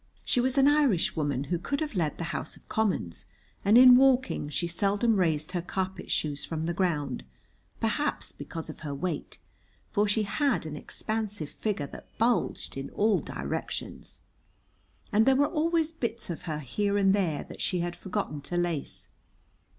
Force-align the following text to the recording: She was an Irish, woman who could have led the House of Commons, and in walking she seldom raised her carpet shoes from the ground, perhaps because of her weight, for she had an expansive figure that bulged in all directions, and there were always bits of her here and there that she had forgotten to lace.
She 0.25 0.41
was 0.41 0.57
an 0.57 0.67
Irish, 0.67 1.15
woman 1.15 1.43
who 1.43 1.59
could 1.59 1.79
have 1.79 1.93
led 1.93 2.17
the 2.17 2.23
House 2.33 2.57
of 2.57 2.67
Commons, 2.67 3.25
and 3.63 3.77
in 3.77 3.95
walking 3.95 4.49
she 4.49 4.65
seldom 4.65 5.15
raised 5.17 5.51
her 5.51 5.61
carpet 5.61 6.09
shoes 6.09 6.43
from 6.43 6.65
the 6.65 6.73
ground, 6.73 7.23
perhaps 7.79 8.31
because 8.31 8.67
of 8.67 8.79
her 8.79 8.95
weight, 8.95 9.37
for 9.91 10.07
she 10.07 10.23
had 10.23 10.65
an 10.65 10.75
expansive 10.75 11.49
figure 11.51 11.85
that 11.85 12.17
bulged 12.17 12.77
in 12.77 12.89
all 12.89 13.19
directions, 13.19 14.21
and 15.11 15.27
there 15.27 15.35
were 15.35 15.45
always 15.45 15.91
bits 15.91 16.31
of 16.31 16.41
her 16.49 16.57
here 16.61 16.97
and 16.97 17.13
there 17.13 17.43
that 17.43 17.61
she 17.61 17.81
had 17.81 17.95
forgotten 17.95 18.41
to 18.41 18.57
lace. 18.57 19.09